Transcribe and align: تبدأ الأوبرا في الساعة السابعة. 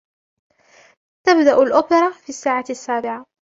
تبدأ 1.25 1.61
الأوبرا 1.63 2.11
في 2.11 2.29
الساعة 2.29 2.65
السابعة. 2.69 3.25